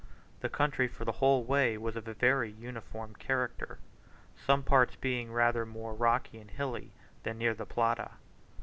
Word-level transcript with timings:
The 0.39 0.49
country 0.49 0.87
for 0.87 1.05
the 1.05 1.11
whole 1.11 1.43
way 1.43 1.77
was 1.77 1.95
of 1.95 2.07
a 2.07 2.15
very 2.15 2.49
uniform 2.49 3.13
character, 3.13 3.77
some 4.35 4.63
parts 4.63 4.95
being 4.95 5.31
rather 5.31 5.63
more 5.63 5.93
rocky 5.93 6.39
and 6.39 6.49
hilly 6.49 6.91
than 7.21 7.37
near 7.37 7.53
the 7.53 7.67
Plata. 7.67 8.09